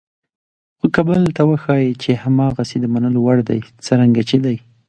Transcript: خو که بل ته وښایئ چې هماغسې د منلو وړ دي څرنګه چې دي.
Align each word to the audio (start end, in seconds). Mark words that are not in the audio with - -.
خو 0.77 0.85
که 0.95 1.01
بل 1.07 1.21
ته 1.35 1.41
وښایئ 1.49 1.89
چې 2.03 2.11
هماغسې 2.23 2.77
د 2.81 2.85
منلو 2.93 3.19
وړ 3.23 3.37
دي 3.49 3.59
څرنګه 3.85 4.21
چې 4.29 4.37
دي. 4.45 4.57